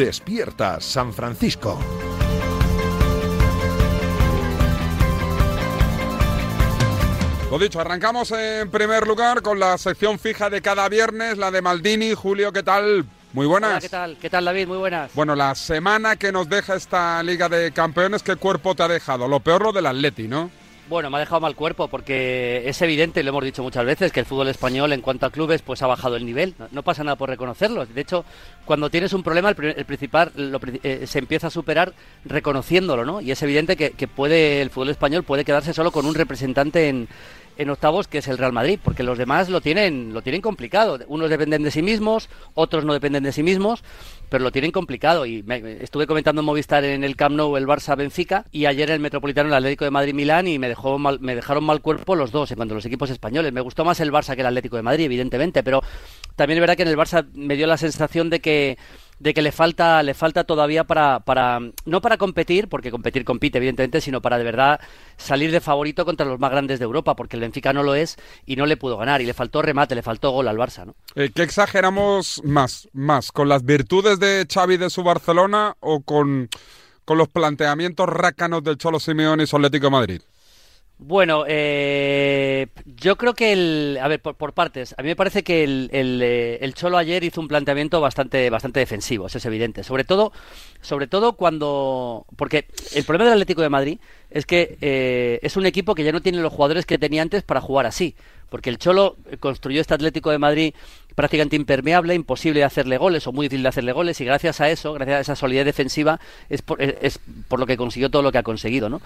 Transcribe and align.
Despierta 0.00 0.80
San 0.80 1.12
Francisco. 1.12 1.78
Lo 7.50 7.58
dicho, 7.58 7.78
arrancamos 7.78 8.30
en 8.30 8.70
primer 8.70 9.06
lugar 9.06 9.42
con 9.42 9.60
la 9.60 9.76
sección 9.76 10.18
fija 10.18 10.48
de 10.48 10.62
cada 10.62 10.88
viernes, 10.88 11.36
la 11.36 11.50
de 11.50 11.60
Maldini. 11.60 12.14
Julio, 12.14 12.50
¿qué 12.50 12.62
tal? 12.62 13.04
Muy 13.34 13.46
buenas. 13.46 13.72
Hola, 13.72 13.80
¿qué 13.80 13.88
tal? 13.90 14.16
¿Qué 14.16 14.30
tal, 14.30 14.46
David? 14.46 14.68
Muy 14.68 14.78
buenas. 14.78 15.12
Bueno, 15.12 15.36
la 15.36 15.54
semana 15.54 16.16
que 16.16 16.32
nos 16.32 16.48
deja 16.48 16.76
esta 16.76 17.22
Liga 17.22 17.50
de 17.50 17.70
Campeones, 17.70 18.22
¿qué 18.22 18.36
cuerpo 18.36 18.74
te 18.74 18.82
ha 18.82 18.88
dejado? 18.88 19.28
Lo 19.28 19.40
peor 19.40 19.64
lo 19.64 19.72
del 19.72 19.84
Atleti, 19.84 20.28
¿no? 20.28 20.50
Bueno, 20.90 21.08
me 21.08 21.18
ha 21.18 21.20
dejado 21.20 21.40
mal 21.40 21.54
cuerpo 21.54 21.86
porque 21.86 22.68
es 22.68 22.82
evidente, 22.82 23.22
lo 23.22 23.28
hemos 23.28 23.44
dicho 23.44 23.62
muchas 23.62 23.84
veces, 23.84 24.10
que 24.10 24.18
el 24.18 24.26
fútbol 24.26 24.48
español 24.48 24.92
en 24.92 25.02
cuanto 25.02 25.24
a 25.24 25.30
clubes 25.30 25.62
pues 25.62 25.80
ha 25.82 25.86
bajado 25.86 26.16
el 26.16 26.26
nivel. 26.26 26.56
No, 26.72 26.82
pasa 26.82 27.04
nada 27.04 27.14
por 27.14 27.28
reconocerlo. 27.28 27.86
De 27.86 28.00
hecho, 28.00 28.24
cuando 28.64 28.90
tienes 28.90 29.12
un 29.12 29.22
problema, 29.22 29.50
el, 29.50 29.84
principal 29.84 30.32
eh, 30.82 31.04
se 31.06 31.20
empieza 31.20 31.46
a 31.46 31.50
superar 31.50 31.92
reconociéndolo, 32.24 33.04
¿no? 33.04 33.20
Y 33.20 33.30
es 33.30 33.40
evidente 33.40 33.76
que, 33.76 33.92
que 33.92 34.08
puede 34.08 34.62
el 34.62 34.70
fútbol 34.70 34.90
español 34.90 35.22
puede 35.22 35.44
quedarse 35.44 35.72
solo 35.72 35.92
con 35.92 36.06
un 36.06 36.14
representante 36.16 36.88
en, 36.88 37.06
en 37.60 37.68
octavos, 37.68 38.08
que 38.08 38.18
es 38.18 38.28
el 38.28 38.38
Real 38.38 38.54
Madrid, 38.54 38.78
porque 38.82 39.02
los 39.02 39.18
demás 39.18 39.50
lo 39.50 39.60
tienen, 39.60 40.14
lo 40.14 40.22
tienen 40.22 40.40
complicado. 40.40 40.98
Unos 41.08 41.28
dependen 41.28 41.62
de 41.62 41.70
sí 41.70 41.82
mismos, 41.82 42.30
otros 42.54 42.86
no 42.86 42.94
dependen 42.94 43.22
de 43.22 43.32
sí 43.32 43.42
mismos, 43.42 43.84
pero 44.30 44.42
lo 44.42 44.50
tienen 44.50 44.72
complicado. 44.72 45.26
Y 45.26 45.44
estuve 45.80 46.06
comentando 46.06 46.40
en 46.40 46.46
Movistar 46.46 46.84
en 46.84 47.04
el 47.04 47.16
Camp 47.16 47.36
Nou 47.36 47.58
el 47.58 47.66
Barça 47.66 47.96
Benfica 47.96 48.46
y 48.50 48.64
ayer 48.64 48.88
en 48.88 48.94
el 48.94 49.00
Metropolitano 49.00 49.48
el 49.50 49.54
Atlético 49.54 49.84
de 49.84 49.90
Madrid 49.90 50.14
Milán 50.14 50.48
y 50.48 50.58
me 50.58 50.68
dejó 50.68 50.98
me 50.98 51.34
dejaron 51.34 51.64
mal 51.64 51.82
cuerpo 51.82 52.16
los 52.16 52.32
dos 52.32 52.50
en 52.50 52.56
cuanto 52.56 52.72
a 52.72 52.76
los 52.76 52.86
equipos 52.86 53.10
españoles. 53.10 53.52
Me 53.52 53.60
gustó 53.60 53.84
más 53.84 54.00
el 54.00 54.10
Barça 54.10 54.34
que 54.34 54.40
el 54.40 54.46
Atlético 54.46 54.76
de 54.76 54.82
Madrid, 54.82 55.04
evidentemente, 55.04 55.62
pero 55.62 55.82
también 56.36 56.56
es 56.56 56.60
verdad 56.62 56.76
que 56.76 56.84
en 56.84 56.88
el 56.88 56.96
Barça 56.96 57.26
me 57.34 57.56
dio 57.56 57.66
la 57.66 57.76
sensación 57.76 58.30
de 58.30 58.40
que 58.40 58.78
de 59.20 59.34
que 59.34 59.42
le 59.42 59.52
falta, 59.52 60.02
le 60.02 60.14
falta 60.14 60.44
todavía 60.44 60.84
para, 60.84 61.20
para, 61.20 61.60
no 61.84 62.00
para 62.00 62.16
competir, 62.16 62.68
porque 62.68 62.90
competir 62.90 63.24
compite 63.24 63.58
evidentemente, 63.58 64.00
sino 64.00 64.22
para 64.22 64.38
de 64.38 64.44
verdad 64.44 64.80
salir 65.18 65.52
de 65.52 65.60
favorito 65.60 66.06
contra 66.06 66.26
los 66.26 66.40
más 66.40 66.50
grandes 66.50 66.78
de 66.78 66.86
Europa, 66.86 67.14
porque 67.14 67.36
el 67.36 67.42
Benfica 67.42 67.72
no 67.74 67.82
lo 67.82 67.94
es 67.94 68.16
y 68.46 68.56
no 68.56 68.64
le 68.64 68.78
pudo 68.78 68.96
ganar, 68.96 69.20
y 69.20 69.26
le 69.26 69.34
faltó 69.34 69.60
remate, 69.60 69.94
le 69.94 70.02
faltó 70.02 70.30
gol 70.30 70.48
al 70.48 70.56
Barça, 70.56 70.86
¿no? 70.86 70.94
Eh, 71.14 71.30
¿Qué 71.34 71.42
exageramos 71.42 72.40
más, 72.44 72.88
más, 72.94 73.30
con 73.30 73.48
las 73.48 73.62
virtudes 73.62 74.18
de 74.18 74.46
Xavi 74.52 74.78
de 74.78 74.88
su 74.88 75.02
Barcelona 75.02 75.76
o 75.80 76.00
con, 76.00 76.48
con 77.04 77.18
los 77.18 77.28
planteamientos 77.28 78.08
rácanos 78.08 78.64
del 78.64 78.78
Cholo 78.78 78.98
Simeone 78.98 79.42
y 79.42 79.46
su 79.46 79.56
Atlético 79.56 79.86
de 79.86 79.90
Madrid? 79.90 80.22
Bueno, 81.02 81.44
eh, 81.48 82.66
yo 82.84 83.16
creo 83.16 83.32
que 83.32 83.54
el, 83.54 83.98
a 84.02 84.06
ver, 84.06 84.20
por, 84.20 84.52
partes, 84.52 84.94
a 84.98 85.02
mí 85.02 85.08
me 85.08 85.16
parece 85.16 85.42
que 85.42 85.64
el, 85.64 85.88
eh, 85.92 86.58
el, 86.60 86.74
Cholo 86.74 86.98
ayer 86.98 87.24
hizo 87.24 87.40
un 87.40 87.48
planteamiento 87.48 88.02
bastante, 88.02 88.50
bastante 88.50 88.80
defensivo, 88.80 89.26
eso 89.26 89.38
es 89.38 89.46
evidente. 89.46 89.82
Sobre 89.82 90.04
todo, 90.04 90.30
sobre 90.82 91.06
todo 91.06 91.32
cuando, 91.36 92.26
porque 92.36 92.66
el 92.94 93.04
problema 93.04 93.24
del 93.24 93.32
Atlético 93.32 93.62
de 93.62 93.70
Madrid 93.70 93.98
es 94.28 94.44
que 94.44 94.76
eh, 94.82 95.38
es 95.42 95.56
un 95.56 95.64
equipo 95.64 95.94
que 95.94 96.04
ya 96.04 96.12
no 96.12 96.20
tiene 96.20 96.38
los 96.42 96.52
jugadores 96.52 96.84
que 96.84 96.98
tenía 96.98 97.22
antes 97.22 97.44
para 97.44 97.62
jugar 97.62 97.86
así, 97.86 98.14
porque 98.50 98.68
el 98.68 98.76
Cholo 98.76 99.16
construyó 99.40 99.80
este 99.80 99.94
Atlético 99.94 100.30
de 100.30 100.38
Madrid 100.38 100.74
prácticamente 101.14 101.56
impermeable, 101.56 102.14
imposible 102.14 102.60
de 102.60 102.64
hacerle 102.64 102.98
goles 102.98 103.26
o 103.26 103.32
muy 103.32 103.46
difícil 103.46 103.62
de 103.62 103.70
hacerle 103.70 103.92
goles 103.92 104.20
y 104.20 104.26
gracias 104.26 104.60
a 104.60 104.68
eso, 104.68 104.92
gracias 104.92 105.16
a 105.16 105.20
esa 105.20 105.36
solidez 105.36 105.64
defensiva 105.64 106.20
es 106.50 106.60
por, 106.60 106.80
es 106.82 107.18
por 107.48 107.58
lo 107.58 107.64
que 107.64 107.78
consiguió 107.78 108.10
todo 108.10 108.20
lo 108.20 108.30
que 108.30 108.38
ha 108.38 108.42
conseguido, 108.42 108.90
¿no? 108.90 109.00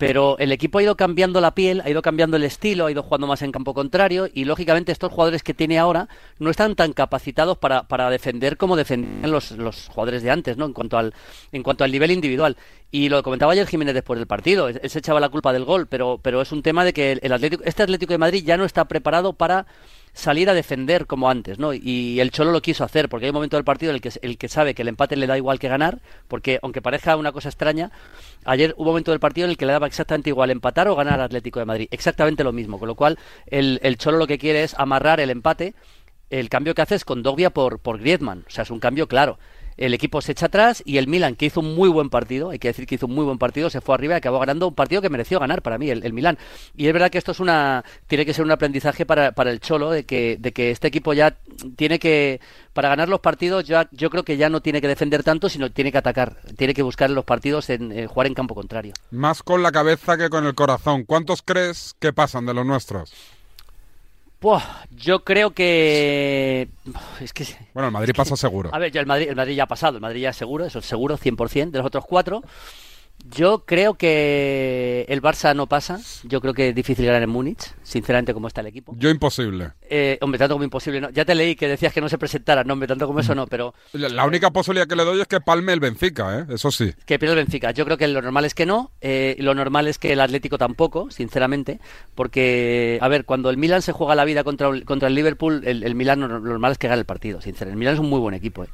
Pero 0.00 0.38
el 0.38 0.50
equipo 0.50 0.78
ha 0.78 0.82
ido 0.82 0.96
cambiando 0.96 1.42
la 1.42 1.54
piel, 1.54 1.82
ha 1.84 1.90
ido 1.90 2.00
cambiando 2.00 2.38
el 2.38 2.44
estilo, 2.44 2.86
ha 2.86 2.90
ido 2.90 3.02
jugando 3.02 3.26
más 3.26 3.42
en 3.42 3.52
campo 3.52 3.74
contrario 3.74 4.30
y 4.32 4.46
lógicamente 4.46 4.92
estos 4.92 5.12
jugadores 5.12 5.42
que 5.42 5.52
tiene 5.52 5.78
ahora 5.78 6.08
no 6.38 6.48
están 6.48 6.74
tan 6.74 6.94
capacitados 6.94 7.58
para, 7.58 7.82
para 7.82 8.08
defender 8.08 8.56
como 8.56 8.76
defendían 8.76 9.30
los, 9.30 9.50
los, 9.50 9.88
jugadores 9.88 10.22
de 10.22 10.30
antes, 10.30 10.56
¿no? 10.56 10.64
En 10.64 10.72
cuanto 10.72 10.96
al 10.96 11.12
en 11.52 11.62
cuanto 11.62 11.84
al 11.84 11.92
nivel 11.92 12.12
individual. 12.12 12.56
Y 12.90 13.10
lo 13.10 13.22
comentaba 13.22 13.52
ayer 13.52 13.66
Jiménez 13.66 13.92
después 13.92 14.18
del 14.18 14.26
partido, 14.26 14.68
él 14.68 14.80
se 14.88 15.00
echaba 15.00 15.20
la 15.20 15.28
culpa 15.28 15.52
del 15.52 15.66
gol, 15.66 15.86
pero 15.86 16.18
pero 16.22 16.40
es 16.40 16.50
un 16.50 16.62
tema 16.62 16.82
de 16.82 16.94
que 16.94 17.18
el 17.20 17.32
Atlético, 17.34 17.62
este 17.66 17.82
Atlético 17.82 18.14
de 18.14 18.18
Madrid 18.18 18.42
ya 18.42 18.56
no 18.56 18.64
está 18.64 18.86
preparado 18.86 19.34
para 19.34 19.66
salir 20.20 20.48
a 20.50 20.54
defender 20.54 21.06
como 21.06 21.28
antes, 21.28 21.58
¿no? 21.58 21.72
Y 21.72 22.20
el 22.20 22.30
Cholo 22.30 22.52
lo 22.52 22.62
quiso 22.62 22.84
hacer, 22.84 23.08
porque 23.08 23.26
hay 23.26 23.30
un 23.30 23.34
momento 23.34 23.56
del 23.56 23.64
partido 23.64 23.90
en 23.90 23.96
el 23.96 24.02
que, 24.02 24.12
el 24.22 24.38
que 24.38 24.48
sabe 24.48 24.74
que 24.74 24.82
el 24.82 24.88
empate 24.88 25.16
le 25.16 25.26
da 25.26 25.36
igual 25.36 25.58
que 25.58 25.68
ganar, 25.68 26.00
porque 26.28 26.58
aunque 26.62 26.82
parezca 26.82 27.16
una 27.16 27.32
cosa 27.32 27.48
extraña, 27.48 27.90
ayer 28.44 28.74
hubo 28.76 28.84
un 28.84 28.88
momento 28.88 29.10
del 29.10 29.20
partido 29.20 29.46
en 29.46 29.50
el 29.50 29.56
que 29.56 29.66
le 29.66 29.72
daba 29.72 29.86
exactamente 29.86 30.30
igual 30.30 30.50
empatar 30.50 30.88
o 30.88 30.94
ganar 30.94 31.14
al 31.14 31.26
Atlético 31.26 31.58
de 31.58 31.66
Madrid, 31.66 31.88
exactamente 31.90 32.44
lo 32.44 32.52
mismo, 32.52 32.78
con 32.78 32.88
lo 32.88 32.94
cual 32.94 33.18
el, 33.46 33.80
el 33.82 33.98
Cholo 33.98 34.18
lo 34.18 34.26
que 34.26 34.38
quiere 34.38 34.62
es 34.62 34.74
amarrar 34.78 35.20
el 35.20 35.30
empate, 35.30 35.74
el 36.28 36.48
cambio 36.48 36.74
que 36.74 36.82
hace 36.82 36.94
es 36.94 37.04
con 37.04 37.22
Dogbia 37.22 37.50
por, 37.50 37.80
por 37.80 37.98
Griezmann, 37.98 38.44
o 38.46 38.50
sea, 38.50 38.62
es 38.62 38.70
un 38.70 38.78
cambio 38.78 39.08
claro 39.08 39.38
el 39.80 39.94
equipo 39.94 40.20
se 40.20 40.32
echa 40.32 40.46
atrás 40.46 40.82
y 40.84 40.98
el 40.98 41.08
Milan, 41.08 41.34
que 41.34 41.46
hizo 41.46 41.60
un 41.60 41.74
muy 41.74 41.88
buen 41.88 42.10
partido, 42.10 42.50
hay 42.50 42.58
que 42.58 42.68
decir 42.68 42.86
que 42.86 42.96
hizo 42.96 43.06
un 43.06 43.14
muy 43.14 43.24
buen 43.24 43.38
partido, 43.38 43.70
se 43.70 43.80
fue 43.80 43.94
arriba 43.94 44.14
y 44.14 44.18
acabó 44.18 44.38
ganando 44.38 44.68
un 44.68 44.74
partido 44.74 45.00
que 45.00 45.08
mereció 45.08 45.40
ganar 45.40 45.62
para 45.62 45.78
mí, 45.78 45.88
el, 45.88 46.04
el 46.04 46.12
Milan. 46.12 46.38
Y 46.76 46.86
es 46.86 46.92
verdad 46.92 47.10
que 47.10 47.16
esto 47.16 47.32
es 47.32 47.40
una, 47.40 47.82
tiene 48.06 48.26
que 48.26 48.34
ser 48.34 48.44
un 48.44 48.50
aprendizaje 48.50 49.06
para, 49.06 49.32
para 49.32 49.50
el 49.50 49.60
Cholo, 49.60 49.90
de 49.90 50.04
que, 50.04 50.36
de 50.38 50.52
que 50.52 50.70
este 50.70 50.88
equipo 50.88 51.14
ya 51.14 51.34
tiene 51.76 51.98
que, 51.98 52.40
para 52.74 52.90
ganar 52.90 53.08
los 53.08 53.20
partidos, 53.20 53.64
ya, 53.64 53.88
yo 53.90 54.10
creo 54.10 54.22
que 54.22 54.36
ya 54.36 54.50
no 54.50 54.60
tiene 54.60 54.82
que 54.82 54.88
defender 54.88 55.24
tanto, 55.24 55.48
sino 55.48 55.72
tiene 55.72 55.90
que 55.90 55.98
atacar, 55.98 56.36
tiene 56.58 56.74
que 56.74 56.82
buscar 56.82 57.08
los 57.08 57.24
partidos 57.24 57.70
en, 57.70 58.06
jugar 58.06 58.26
en 58.26 58.34
campo 58.34 58.54
contrario. 58.54 58.92
Más 59.10 59.42
con 59.42 59.62
la 59.62 59.72
cabeza 59.72 60.18
que 60.18 60.28
con 60.28 60.44
el 60.44 60.54
corazón. 60.54 61.04
¿Cuántos 61.04 61.40
crees 61.40 61.96
que 61.98 62.12
pasan 62.12 62.44
de 62.44 62.52
los 62.52 62.66
nuestros? 62.66 63.14
Yo 64.90 65.24
creo 65.24 65.50
que... 65.50 66.68
Es 67.20 67.32
que... 67.32 67.46
Bueno, 67.74 67.88
el 67.88 67.92
Madrid 67.92 68.14
pasa 68.16 68.36
seguro. 68.36 68.70
A 68.72 68.78
ver, 68.78 68.90
ya 68.90 69.00
el 69.00 69.06
Madrid, 69.06 69.28
el 69.28 69.36
Madrid 69.36 69.54
ya 69.54 69.64
ha 69.64 69.68
pasado, 69.68 69.96
el 69.96 70.00
Madrid 70.00 70.22
ya 70.22 70.30
es 70.30 70.36
seguro, 70.36 70.64
eso 70.64 70.78
es 70.78 70.86
seguro, 70.86 71.18
100%. 71.18 71.70
De 71.70 71.78
los 71.78 71.86
otros 71.86 72.04
cuatro, 72.06 72.42
yo 73.28 73.64
creo 73.64 73.94
que 73.94 75.04
el 75.08 75.22
Barça 75.22 75.54
no 75.54 75.66
pasa. 75.66 76.00
Yo 76.24 76.40
creo 76.40 76.54
que 76.54 76.70
es 76.70 76.74
difícil 76.74 77.06
ganar 77.06 77.22
en 77.22 77.30
Múnich, 77.30 77.74
sinceramente, 77.90 78.32
como 78.32 78.46
está 78.46 78.60
el 78.60 78.68
equipo. 78.68 78.94
Yo 78.96 79.10
imposible. 79.10 79.72
Eh, 79.82 80.16
hombre, 80.20 80.38
tanto 80.38 80.54
como 80.54 80.64
imposible. 80.64 81.00
No. 81.00 81.10
Ya 81.10 81.24
te 81.24 81.34
leí 81.34 81.56
que 81.56 81.66
decías 81.66 81.92
que 81.92 82.00
no 82.00 82.08
se 82.08 82.18
presentara. 82.18 82.62
No, 82.62 82.74
hombre, 82.74 82.86
tanto 82.86 83.06
como 83.06 83.18
eso 83.18 83.34
no, 83.34 83.48
pero... 83.48 83.74
La 83.92 84.24
única 84.24 84.50
posibilidad 84.50 84.86
que 84.86 84.94
le 84.94 85.04
doy 85.04 85.20
es 85.20 85.26
que 85.26 85.40
palme 85.40 85.72
el 85.72 85.80
Benfica, 85.80 86.38
¿eh? 86.38 86.46
Eso 86.50 86.70
sí. 86.70 86.94
Que 87.04 87.18
pierda 87.18 87.34
el 87.34 87.44
Benfica. 87.44 87.72
Yo 87.72 87.84
creo 87.84 87.96
que 87.96 88.06
lo 88.06 88.22
normal 88.22 88.44
es 88.44 88.54
que 88.54 88.64
no. 88.64 88.92
Eh, 89.00 89.34
lo 89.40 89.56
normal 89.56 89.88
es 89.88 89.98
que 89.98 90.12
el 90.12 90.20
Atlético 90.20 90.56
tampoco, 90.56 91.10
sinceramente. 91.10 91.80
Porque, 92.14 92.98
a 93.00 93.08
ver, 93.08 93.24
cuando 93.24 93.50
el 93.50 93.56
Milan 93.56 93.82
se 93.82 93.90
juega 93.90 94.14
la 94.14 94.24
vida 94.24 94.44
contra, 94.44 94.68
el, 94.68 94.84
contra 94.84 95.08
el 95.08 95.16
Liverpool, 95.16 95.62
el, 95.64 95.82
el 95.82 95.94
Milan 95.96 96.20
lo 96.20 96.38
normal 96.38 96.72
es 96.72 96.78
que 96.78 96.86
gane 96.86 97.00
el 97.00 97.06
partido, 97.06 97.40
sinceramente. 97.40 97.74
El 97.74 97.78
Milan 97.78 97.94
es 97.94 98.00
un 98.00 98.08
muy 98.08 98.20
buen 98.20 98.34
equipo. 98.34 98.62
¿eh? 98.62 98.68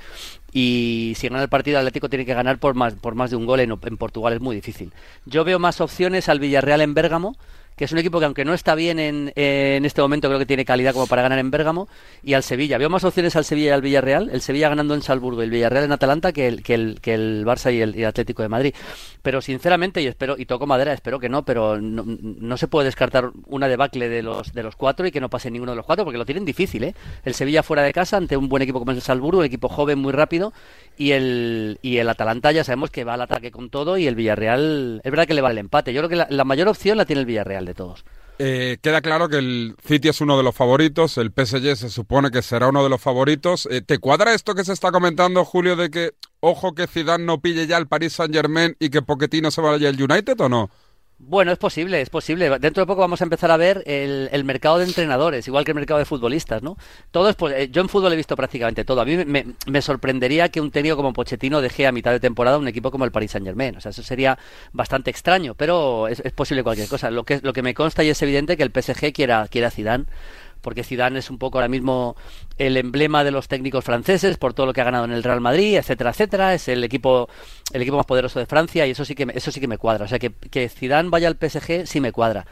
y 0.53 1.12
si 1.16 1.28
gana 1.28 1.43
el 1.43 1.50
partido 1.50 1.78
Atlético 1.78 2.09
tiene 2.09 2.25
que 2.25 2.33
ganar 2.33 2.59
por 2.59 2.75
más, 2.75 2.94
por 2.94 3.15
más 3.15 3.28
de 3.28 3.37
un 3.37 3.44
gol 3.44 3.60
en, 3.60 3.72
en 3.83 3.97
Portugal 3.98 4.33
es 4.33 4.41
muy 4.41 4.56
difícil. 4.56 4.91
Yo 5.27 5.44
veo 5.44 5.59
más 5.59 5.83
opciones 5.83 6.31
al 6.31 6.41
Villarreal 6.41 6.81
en 6.81 6.94
Bérgamo 6.94 7.37
que 7.76 7.84
es 7.84 7.92
un 7.92 7.98
equipo 7.98 8.19
que 8.19 8.25
aunque 8.25 8.44
no 8.44 8.54
está 8.54 8.75
bien 8.75 8.98
en, 8.98 9.32
en, 9.37 9.84
este 9.84 10.00
momento, 10.00 10.28
creo 10.28 10.38
que 10.38 10.47
tiene 10.47 10.64
calidad 10.64 10.94
como 10.94 11.06
para 11.06 11.20
ganar 11.20 11.38
en 11.38 11.50
Bérgamo, 11.50 11.88
y 12.22 12.32
al 12.32 12.42
Sevilla. 12.42 12.78
Veo 12.78 12.88
más 12.88 13.04
opciones 13.04 13.37
al 13.37 13.44
Sevilla 13.44 13.69
y 13.69 13.72
al 13.72 13.82
Villarreal, 13.82 14.31
el 14.32 14.41
Sevilla 14.41 14.70
ganando 14.70 14.94
en 14.94 15.03
Salzburgo 15.03 15.42
y 15.42 15.44
el 15.44 15.50
Villarreal 15.50 15.84
en 15.84 15.92
Atalanta 15.92 16.32
que 16.32 16.48
el, 16.48 16.62
que 16.62 16.75
el, 16.75 17.00
que 17.03 17.15
el 17.15 17.44
Barça 17.44 17.72
y 17.72 17.82
el, 17.82 18.04
Atlético 18.06 18.42
de 18.42 18.48
Madrid. 18.48 18.75
Pero 19.20 19.42
sinceramente, 19.42 20.00
y 20.00 20.06
espero, 20.06 20.36
y 20.38 20.47
toco 20.47 20.66
madera, 20.66 20.92
espero 20.92 21.19
que 21.20 21.28
no, 21.28 21.44
pero 21.44 21.78
no, 21.78 22.04
no, 22.06 22.56
se 22.56 22.66
puede 22.66 22.86
descartar 22.86 23.31
una 23.47 23.69
debacle 23.69 24.09
de 24.09 24.22
los, 24.22 24.54
de 24.54 24.62
los 24.62 24.75
cuatro 24.76 25.06
y 25.06 25.10
que 25.10 25.20
no 25.20 25.28
pase 25.28 25.50
ninguno 25.50 25.72
de 25.72 25.76
los 25.76 25.84
cuatro, 25.84 26.04
porque 26.04 26.19
lo 26.19 26.25
tienen 26.25 26.44
difícil, 26.47 26.84
¿eh? 26.84 26.94
El 27.25 27.34
Sevilla 27.34 27.62
fuera 27.62 27.82
de 27.82 27.92
casa 27.92 28.16
ante 28.16 28.36
un 28.36 28.48
buen 28.48 28.62
equipo 28.62 28.78
como 28.78 28.92
es 28.92 28.98
el 28.98 29.03
Salzburgo, 29.03 29.41
un 29.41 29.44
equipo 29.44 29.69
joven, 29.69 29.98
muy 29.98 30.12
rápido, 30.12 30.54
y 30.97 31.10
el, 31.10 31.78
y 31.82 31.98
el 31.98 32.09
Atalanta 32.09 32.53
ya 32.53 32.65
sabemos 32.65 32.91
que 32.91 33.04
va 33.04 33.15
al 33.15 33.22
ataque 33.22 33.50
con 33.50 33.69
todo, 33.69 33.98
y 33.98 34.06
el 34.06 34.15
Villarreal, 34.15 35.03
es 35.04 35.10
verdad 35.10 35.26
que 35.26 35.34
le 35.34 35.42
vale 35.42 35.54
el 35.54 35.59
empate. 35.59 35.92
Yo 35.92 36.00
creo 36.00 36.27
que 36.27 36.34
la 36.34 36.45
mayor 36.45 36.68
opción 36.68 36.97
la 36.97 37.04
tiene 37.04 37.21
el 37.21 37.27
Villarreal 37.27 37.66
de 37.66 37.74
todos. 37.74 38.04
Eh, 38.39 38.77
queda 38.83 39.01
claro 39.01 39.28
que 39.28 39.39
el 39.39 39.77
City 39.83 40.09
es 40.09 40.21
uno 40.21 40.36
de 40.36 40.42
los 40.42 40.54
favoritos, 40.54 41.16
el 41.16 41.33
PSG 41.34 41.74
se 41.77 41.89
supone 41.89 42.30
que 42.30 42.42
será 42.42 42.68
uno 42.68 42.83
de 42.83 42.91
los 42.91 43.01
favoritos. 43.01 43.66
Eh, 43.71 43.80
¿Te 43.80 43.98
cuadra 43.98 44.34
esto 44.34 44.54
que 44.54 44.65
se 44.65 44.74
está 44.74 44.92
comentando, 44.92 45.45
Julio, 45.45 45.74
de 45.74 45.91
que 45.91 46.13
ojo 46.41 46.74
que 46.74 46.86
Zidane 46.86 47.24
no 47.24 47.41
pille 47.41 47.66
ya 47.66 47.78
el 47.78 47.86
Paris 47.86 48.13
Saint 48.15 48.34
Germain 48.34 48.77
y 48.78 48.91
que 48.91 49.01
Pochettino 49.01 49.51
se 49.51 49.63
vaya 49.63 49.89
al 49.89 50.03
United 50.03 50.39
o 50.41 50.48
no? 50.48 50.71
Bueno, 51.18 51.51
es 51.51 51.57
posible, 51.57 52.03
es 52.03 52.10
posible. 52.10 52.51
Dentro 52.59 52.83
de 52.83 52.86
poco 52.86 53.01
vamos 53.01 53.22
a 53.22 53.24
empezar 53.24 53.51
a 53.51 53.57
ver 53.57 53.83
el, 53.86 54.45
mercado 54.45 54.77
de 54.77 54.84
entrenadores, 54.84 55.48
igual 55.48 55.65
que 55.65 55.71
el 55.71 55.74
mercado 55.74 55.98
de 55.98 56.04
futbolistas, 56.04 56.63
¿no? 56.63 56.77
Todo 57.10 57.30
es, 57.30 57.36
eh, 57.54 57.71
yo 57.72 57.80
en 57.80 57.89
fútbol 57.89 58.13
he 58.13 58.16
visto 58.16 58.36
prácticamente 58.36 58.84
todo. 58.84 59.01
A 59.01 59.07
mí 59.07 59.16
me, 59.24 59.83
sorprendería 59.83 60.51
que 60.51 60.60
un 60.60 60.71
técnico 60.71 60.97
como 60.97 61.15
Pochettino 61.15 61.63
deje 61.63 61.86
a 61.86 61.92
mitad 61.92 62.10
de 62.10 62.21
temporada 62.21 62.59
un 62.59 62.68
equipo 62.68 62.91
como 62.91 63.07
el 63.07 63.13
Paris 63.13 63.30
Saint 63.30 63.47
Germain. 63.47 63.77
O 63.77 63.80
sea, 63.80 63.92
eso 63.92 64.03
sería 64.03 64.39
bastante 64.72 65.10
extraño, 65.10 65.54
pero 65.54 66.07
es, 66.07 66.21
posible 66.33 66.63
cualquier 66.63 66.89
cosa. 66.89 67.10
Lo 67.10 67.24
que, 67.24 67.41
lo 67.42 67.54
que 67.54 67.62
me 67.62 67.72
consta 67.72 68.04
y 68.04 68.10
es 68.10 68.21
evidente 68.21 68.59
que 68.59 68.62
el 68.62 68.71
PSG 68.71 69.15
quiera, 69.15 69.48
quiera 69.48 69.71
Zidane 69.71 70.04
porque 70.66 70.83
Zidane 70.83 71.21
es 71.21 71.30
un 71.30 71.39
poco 71.39 71.59
ahora 71.59 71.68
mismo 71.68 72.16
el 72.59 72.77
emblema 72.77 73.22
de 73.22 73.30
los 73.30 73.47
técnicos 73.47 73.84
franceses 73.84 74.36
por 74.36 74.53
todo 74.53 74.66
lo 74.66 74.72
que 74.72 74.80
ha 74.80 74.84
ganado 74.84 75.04
en 75.04 75.13
el 75.13 75.22
Real 75.22 75.41
Madrid, 75.41 75.77
etcétera, 75.77 76.10
etcétera. 76.10 76.54
Es 76.54 76.66
el 76.66 76.83
equipo 76.83 77.28
el 77.72 77.83
equipo 77.83 77.97
más 77.97 78.07
poderoso 78.07 78.41
de 78.41 78.47
Francia 78.47 78.84
y 78.84 78.91
eso 78.91 79.04
sí 79.04 79.15
que 79.15 79.27
me, 79.27 79.33
eso 79.36 79.53
sí 79.53 79.60
que 79.60 79.68
me 79.68 79.78
cuadra. 79.78 80.07
O 80.07 80.09
sea 80.09 80.18
que 80.18 80.33
que 80.33 80.68
Zidane 80.68 81.09
vaya 81.09 81.28
al 81.28 81.36
PSG 81.36 81.86
sí 81.86 82.01
me 82.01 82.10
cuadra. 82.10 82.47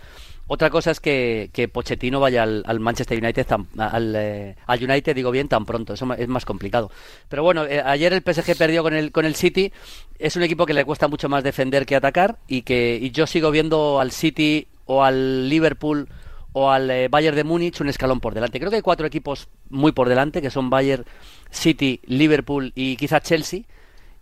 Otra 0.46 0.70
cosa 0.70 0.92
es 0.92 1.00
que, 1.00 1.50
que 1.52 1.66
Pochettino 1.66 2.20
vaya 2.20 2.44
al, 2.44 2.78
Manchester 2.78 3.18
United, 3.18 3.46
al, 3.78 4.14
eh, 4.14 4.54
al, 4.64 4.84
United, 4.84 5.16
digo 5.16 5.32
bien, 5.32 5.48
tan 5.48 5.64
pronto. 5.64 5.94
Eso 5.94 6.14
es 6.14 6.28
más 6.28 6.44
complicado. 6.44 6.92
Pero 7.28 7.42
bueno, 7.42 7.64
eh, 7.64 7.82
ayer 7.84 8.12
el 8.12 8.20
PSG 8.22 8.56
perdió 8.56 8.84
con 8.84 8.94
el, 8.94 9.10
con 9.10 9.24
el 9.24 9.34
City. 9.34 9.72
Es 10.20 10.36
un 10.36 10.44
equipo 10.44 10.66
que 10.66 10.74
le 10.74 10.84
cuesta 10.84 11.08
mucho 11.08 11.28
más 11.28 11.42
defender 11.42 11.84
que 11.84 11.96
atacar 11.96 12.38
y 12.46 12.62
que 12.62 12.96
y 13.02 13.10
yo 13.10 13.26
sigo 13.26 13.50
viendo 13.50 13.98
al 13.98 14.12
City 14.12 14.68
o 14.84 15.02
al 15.02 15.48
Liverpool 15.48 16.08
o 16.54 16.70
al 16.70 16.88
eh, 16.88 17.08
Bayern 17.08 17.36
de 17.36 17.44
Múnich 17.44 17.80
un 17.80 17.88
escalón 17.88 18.20
por 18.20 18.32
delante. 18.32 18.58
Creo 18.58 18.70
que 18.70 18.76
hay 18.76 18.82
cuatro 18.82 19.06
equipos 19.06 19.48
muy 19.68 19.92
por 19.92 20.08
delante, 20.08 20.40
que 20.40 20.50
son 20.50 20.70
Bayern, 20.70 21.04
City, 21.50 22.00
Liverpool 22.06 22.72
y 22.76 22.96
quizá 22.96 23.20
Chelsea. 23.20 23.62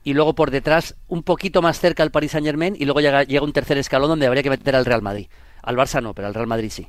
Y 0.02 0.14
luego 0.14 0.34
por 0.34 0.50
detrás, 0.50 0.96
un 1.08 1.22
poquito 1.22 1.62
más 1.62 1.78
cerca 1.78 2.02
al 2.02 2.10
Paris 2.10 2.32
Saint 2.32 2.46
Germain 2.46 2.74
y 2.76 2.86
luego 2.86 3.00
llega, 3.00 3.22
llega 3.22 3.44
un 3.44 3.52
tercer 3.52 3.78
escalón 3.78 4.08
donde 4.08 4.26
habría 4.26 4.42
que 4.42 4.50
meter 4.50 4.74
al 4.74 4.86
Real 4.86 5.02
Madrid. 5.02 5.28
Al 5.62 5.76
Barça 5.76 6.02
no, 6.02 6.14
pero 6.14 6.26
al 6.26 6.34
Real 6.34 6.46
Madrid 6.46 6.70
sí. 6.70 6.88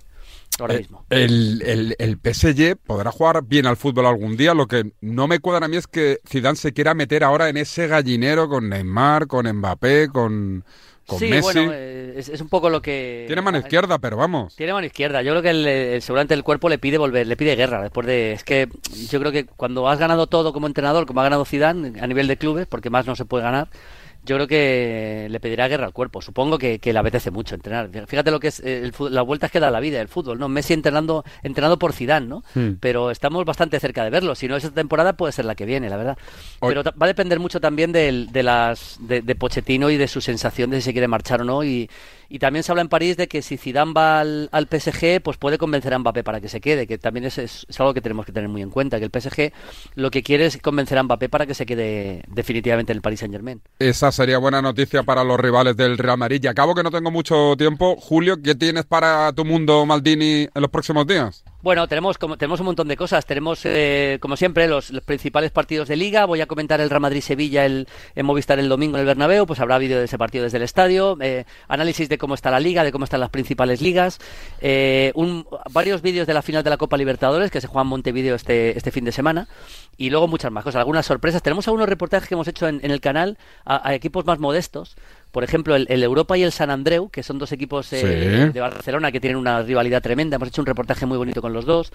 Ahora 0.59 0.75
eh, 0.75 0.77
mismo. 0.77 1.05
El, 1.09 1.95
el, 1.99 2.19
PSG 2.23 2.77
podrá 2.77 3.11
jugar 3.11 3.43
bien 3.43 3.65
al 3.65 3.75
fútbol 3.75 4.05
algún 4.05 4.37
día. 4.37 4.53
Lo 4.53 4.67
que 4.67 4.93
no 5.01 5.27
me 5.27 5.39
cuadra 5.39 5.65
a 5.65 5.69
mí 5.69 5.75
es 5.75 5.87
que 5.87 6.19
Zidane 6.25 6.55
se 6.55 6.71
quiera 6.73 6.93
meter 6.93 7.23
ahora 7.23 7.49
en 7.49 7.57
ese 7.57 7.87
gallinero 7.87 8.47
con 8.47 8.69
Neymar, 8.69 9.27
con 9.27 9.45
Mbappé, 9.45 10.07
con, 10.07 10.63
sí, 11.17 11.41
bueno, 11.41 11.71
eh, 11.73 12.13
es, 12.17 12.41
un 12.41 12.49
poco 12.49 12.69
lo 12.69 12.81
que... 12.81 13.25
Tiene 13.27 13.41
mano 13.41 13.57
izquierda, 13.57 13.99
pero 13.99 14.17
vamos. 14.17 14.55
Tiene 14.55 14.73
mano 14.73 14.85
izquierda. 14.85 15.21
Yo 15.21 15.31
creo 15.31 15.41
que 15.41 15.49
el, 15.95 16.01
seguramente 16.01 16.33
el 16.33 16.43
cuerpo 16.43 16.69
le 16.69 16.77
pide 16.77 16.97
volver, 16.97 17.27
le 17.27 17.35
pide 17.35 17.55
guerra. 17.55 17.81
Después 17.81 18.07
de... 18.07 18.33
Es 18.33 18.43
que 18.43 18.69
yo 19.09 19.19
creo 19.19 19.31
que 19.31 19.45
cuando 19.45 19.87
has 19.89 19.99
ganado 19.99 20.27
todo 20.27 20.53
como 20.53 20.67
entrenador, 20.67 21.05
como 21.05 21.21
ha 21.21 21.23
ganado 21.23 21.45
Zidane 21.45 21.99
a 21.99 22.07
nivel 22.07 22.27
de 22.27 22.37
clubes, 22.37 22.67
porque 22.67 22.89
más 22.89 23.05
no 23.05 23.15
se 23.15 23.25
puede 23.25 23.43
ganar, 23.43 23.67
yo 24.25 24.37
creo 24.37 24.47
que 24.47 25.27
le 25.29 25.39
pedirá 25.39 25.67
guerra 25.67 25.85
al 25.85 25.93
cuerpo. 25.93 26.21
Supongo 26.21 26.57
que, 26.57 26.79
le 26.81 26.99
apetece 26.99 27.31
mucho 27.31 27.55
entrenar. 27.55 27.89
Fíjate 28.07 28.31
lo 28.31 28.39
que 28.39 28.47
es 28.47 28.59
eh, 28.61 28.83
el, 28.83 28.93
las 29.13 29.25
vueltas 29.25 29.51
que 29.51 29.59
da 29.59 29.69
la 29.69 29.79
vida, 29.79 29.99
el 29.99 30.07
fútbol, 30.07 30.39
¿no? 30.39 30.47
Messi 30.47 30.73
entrenando, 30.73 31.25
entrenado 31.41 31.77
por 31.77 31.93
Zidane, 31.93 32.27
¿no? 32.27 32.43
Hmm. 32.55 32.73
Pero 32.79 33.11
estamos 33.11 33.43
bastante 33.43 33.79
cerca 33.79 34.03
de 34.03 34.09
verlo. 34.09 34.35
Si 34.35 34.47
no 34.47 34.55
esta 34.55 34.71
temporada 34.71 35.13
puede 35.13 35.33
ser 35.33 35.45
la 35.45 35.55
que 35.55 35.65
viene, 35.65 35.89
la 35.89 35.97
verdad. 35.97 36.17
Pero 36.61 36.83
va 36.83 36.93
a 36.99 37.07
depender 37.07 37.39
mucho 37.39 37.59
también 37.59 37.91
de, 37.91 38.27
de 38.31 38.43
las 38.43 38.97
de, 38.99 39.21
de, 39.21 39.35
Pochettino 39.35 39.89
y 39.89 39.97
de 39.97 40.07
su 40.07 40.21
sensación 40.21 40.69
de 40.69 40.77
si 40.77 40.85
se 40.85 40.91
quiere 40.93 41.07
marchar 41.07 41.41
o 41.41 41.45
no. 41.45 41.63
Y, 41.63 41.89
y 42.29 42.39
también 42.39 42.63
se 42.63 42.71
habla 42.71 42.81
en 42.81 42.89
París 42.89 43.17
de 43.17 43.27
que 43.27 43.41
si 43.41 43.57
Zidane 43.57 43.93
va 43.93 44.21
al, 44.21 44.67
PSG, 44.69 45.21
pues 45.21 45.37
puede 45.37 45.57
convencer 45.57 45.93
a 45.93 45.99
Mbappé 45.99 46.23
para 46.23 46.41
que 46.41 46.49
se 46.49 46.61
quede, 46.61 46.87
que 46.87 46.97
también 46.97 47.25
es, 47.25 47.37
es, 47.37 47.65
algo 47.79 47.93
que 47.93 48.01
tenemos 48.01 48.25
que 48.25 48.31
tener 48.31 48.49
muy 48.49 48.61
en 48.61 48.69
cuenta, 48.69 48.99
que 48.99 49.05
el 49.05 49.11
PSG 49.11 49.51
lo 49.95 50.11
que 50.11 50.23
quiere 50.23 50.45
es 50.45 50.57
convencer 50.57 50.97
a 50.97 51.03
Mbappé 51.03 51.29
para 51.29 51.45
que 51.45 51.53
se 51.53 51.65
quede 51.65 52.23
definitivamente 52.27 52.91
en 52.91 52.97
el 52.97 53.01
Paris 53.01 53.19
Saint 53.19 53.33
Germain. 53.33 53.61
Esa 53.79 54.11
sería 54.11 54.37
buena 54.37 54.61
noticia 54.61 55.03
para 55.03 55.23
los 55.23 55.39
rivales 55.39 55.75
del 55.75 55.97
Real 55.97 56.17
Madrid. 56.17 56.41
Y 56.43 56.47
acabo 56.47 56.75
que 56.75 56.83
no 56.83 56.91
tengo 56.91 57.11
mucho 57.11 57.55
tiempo. 57.57 57.95
Julio, 57.97 58.41
¿qué 58.41 58.55
tienes 58.55 58.85
para 58.85 59.31
tu 59.33 59.45
mundo 59.45 59.85
Maldini 59.85 60.47
en 60.53 60.61
los 60.61 60.69
próximos 60.69 61.05
días? 61.07 61.43
Bueno, 61.63 61.87
tenemos, 61.87 62.17
como, 62.17 62.37
tenemos 62.37 62.59
un 62.59 62.65
montón 62.65 62.89
de 62.89 62.97
cosas. 62.97 63.25
Tenemos, 63.25 63.61
eh, 63.63 64.17
como 64.19 64.35
siempre, 64.35 64.67
los, 64.67 64.91
principales 65.05 65.49
partidos 65.49 65.87
de 65.87 65.95
Liga. 65.95 66.25
Voy 66.25 66.41
a 66.41 66.45
comentar 66.45 66.81
el 66.81 66.89
Real 66.89 66.99
Madrid-Sevilla 66.99 67.65
el, 67.65 67.87
en 68.15 68.25
Movistar 68.25 68.59
el 68.59 68.67
domingo 68.67 68.97
en 68.97 68.99
el 68.99 69.05
Bernabéu. 69.05 69.45
Pues 69.45 69.61
habrá 69.61 69.77
vídeo 69.77 69.97
de 69.97 70.03
ese 70.03 70.17
partido 70.17 70.43
desde 70.43 70.57
el 70.57 70.63
estadio. 70.63 71.17
Eh, 71.21 71.45
análisis 71.69 72.09
de 72.09 72.17
cómo 72.17 72.35
está 72.35 72.51
la 72.51 72.59
Liga, 72.59 72.83
de 72.83 72.91
cómo 72.91 73.05
están 73.05 73.21
las 73.21 73.29
principales 73.29 73.81
ligas. 73.81 74.19
Eh, 74.59 75.13
un, 75.15 75.47
varios 75.71 76.01
vídeos 76.01 76.27
de 76.27 76.33
la 76.33 76.41
final 76.41 76.65
de 76.65 76.69
la 76.69 76.75
Copa 76.75 76.97
Libertadores 76.97 77.49
que 77.49 77.61
se 77.61 77.67
juega 77.67 77.83
en 77.83 77.87
Montevideo 77.87 78.35
este, 78.35 78.77
este 78.77 78.91
fin 78.91 79.05
de 79.05 79.13
semana. 79.13 79.47
Y 79.95 80.09
luego 80.09 80.27
muchas 80.27 80.51
más 80.51 80.65
cosas, 80.65 80.79
algunas 80.79 81.05
sorpresas. 81.05 81.41
Tenemos 81.41 81.65
algunos 81.69 81.87
reportajes 81.87 82.27
que 82.27 82.35
hemos 82.35 82.49
hecho 82.49 82.67
en, 82.67 82.81
el 82.83 82.99
canal 82.99 83.37
a 83.63 83.95
equipos 83.95 84.25
más 84.25 84.37
modestos 84.37 84.97
por 85.33 85.43
ejemplo, 85.43 85.75
el, 85.75 86.03
Europa 86.03 86.37
y 86.37 86.43
el 86.43 86.51
San 86.51 86.69
Andreu, 86.69 87.09
que 87.09 87.23
son 87.23 87.39
dos 87.39 87.51
equipos 87.51 87.91
eh, 87.91 88.51
de 88.53 88.59
Barcelona 88.61 89.11
que 89.11 89.19
tienen 89.19 89.37
una 89.37 89.63
rivalidad 89.63 89.99
tremenda. 89.99 90.35
Hemos 90.35 90.49
hecho 90.49 90.61
un 90.61 90.67
reportaje 90.67 91.07
muy 91.07 91.17
bonito 91.17 91.41
con 91.41 91.53
los 91.53 91.65
dos. 91.65 91.91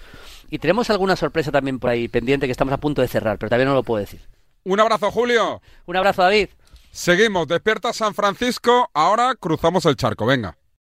Y 0.49 0.59
tenemos 0.59 0.89
alguna 0.89 1.15
sorpresa 1.15 1.49
también 1.49 1.79
por 1.79 1.89
ahí 1.89 2.09
pendiente 2.09 2.47
que 2.47 2.51
estamos 2.51 2.73
a 2.73 2.77
punto 2.77 3.01
de 3.01 3.07
cerrar, 3.07 3.37
pero 3.37 3.47
todavía 3.47 3.65
no 3.65 3.75
lo 3.75 3.83
puedo 3.83 4.01
decir. 4.01 4.19
Un 4.65 4.81
abrazo, 4.81 5.09
Julio. 5.09 5.61
Un 5.85 5.95
abrazo, 5.95 6.21
David. 6.21 6.49
Seguimos, 6.91 7.47
despierta 7.47 7.93
San 7.93 8.13
Francisco. 8.13 8.89
Ahora 8.93 9.33
cruzamos 9.39 9.85
el 9.85 9.95
charco, 9.95 10.25
venga. 10.25 10.58